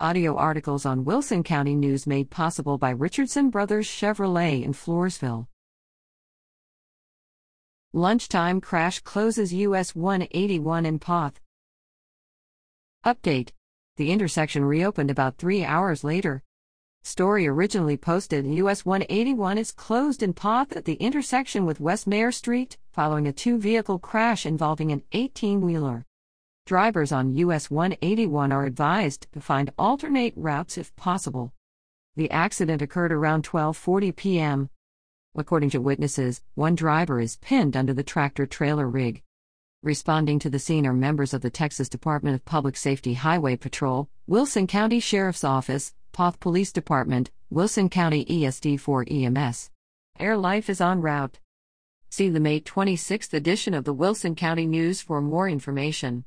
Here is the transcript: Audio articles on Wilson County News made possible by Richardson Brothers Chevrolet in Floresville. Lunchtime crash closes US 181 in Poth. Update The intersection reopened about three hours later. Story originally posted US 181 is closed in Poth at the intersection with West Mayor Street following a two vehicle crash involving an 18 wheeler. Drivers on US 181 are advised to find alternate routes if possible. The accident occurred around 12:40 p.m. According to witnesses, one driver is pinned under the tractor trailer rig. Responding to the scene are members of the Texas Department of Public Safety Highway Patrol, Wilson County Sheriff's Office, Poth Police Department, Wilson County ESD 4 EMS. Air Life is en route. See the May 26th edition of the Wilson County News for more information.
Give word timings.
Audio 0.00 0.34
articles 0.34 0.84
on 0.84 1.04
Wilson 1.04 1.44
County 1.44 1.76
News 1.76 2.04
made 2.04 2.28
possible 2.28 2.78
by 2.78 2.90
Richardson 2.90 3.48
Brothers 3.48 3.86
Chevrolet 3.86 4.64
in 4.64 4.72
Floresville. 4.72 5.46
Lunchtime 7.92 8.60
crash 8.60 8.98
closes 8.98 9.54
US 9.54 9.94
181 9.94 10.84
in 10.84 10.98
Poth. 10.98 11.38
Update 13.06 13.50
The 13.96 14.10
intersection 14.10 14.64
reopened 14.64 15.12
about 15.12 15.38
three 15.38 15.64
hours 15.64 16.02
later. 16.02 16.42
Story 17.04 17.46
originally 17.46 17.96
posted 17.96 18.44
US 18.46 18.84
181 18.84 19.58
is 19.58 19.70
closed 19.70 20.24
in 20.24 20.32
Poth 20.32 20.72
at 20.72 20.86
the 20.86 20.94
intersection 20.94 21.66
with 21.66 21.78
West 21.78 22.08
Mayor 22.08 22.32
Street 22.32 22.78
following 22.90 23.28
a 23.28 23.32
two 23.32 23.58
vehicle 23.58 24.00
crash 24.00 24.44
involving 24.44 24.90
an 24.90 25.04
18 25.12 25.60
wheeler. 25.60 26.04
Drivers 26.66 27.12
on 27.12 27.34
US 27.36 27.70
181 27.70 28.50
are 28.50 28.64
advised 28.64 29.26
to 29.32 29.40
find 29.42 29.70
alternate 29.78 30.32
routes 30.34 30.78
if 30.78 30.96
possible. 30.96 31.52
The 32.16 32.30
accident 32.30 32.80
occurred 32.80 33.12
around 33.12 33.44
12:40 33.44 34.16
p.m. 34.16 34.70
According 35.34 35.68
to 35.70 35.82
witnesses, 35.82 36.40
one 36.54 36.74
driver 36.74 37.20
is 37.20 37.36
pinned 37.36 37.76
under 37.76 37.92
the 37.92 38.02
tractor 38.02 38.46
trailer 38.46 38.88
rig. 38.88 39.22
Responding 39.82 40.38
to 40.38 40.48
the 40.48 40.58
scene 40.58 40.86
are 40.86 40.94
members 40.94 41.34
of 41.34 41.42
the 41.42 41.50
Texas 41.50 41.90
Department 41.90 42.34
of 42.34 42.46
Public 42.46 42.78
Safety 42.78 43.12
Highway 43.12 43.56
Patrol, 43.56 44.08
Wilson 44.26 44.66
County 44.66 45.00
Sheriff's 45.00 45.44
Office, 45.44 45.92
Poth 46.12 46.40
Police 46.40 46.72
Department, 46.72 47.30
Wilson 47.50 47.90
County 47.90 48.24
ESD 48.24 48.80
4 48.80 49.04
EMS. 49.10 49.70
Air 50.18 50.38
Life 50.38 50.70
is 50.70 50.80
en 50.80 51.02
route. 51.02 51.40
See 52.08 52.30
the 52.30 52.40
May 52.40 52.58
26th 52.58 53.34
edition 53.34 53.74
of 53.74 53.84
the 53.84 53.92
Wilson 53.92 54.34
County 54.34 54.66
News 54.66 55.02
for 55.02 55.20
more 55.20 55.46
information. 55.46 56.24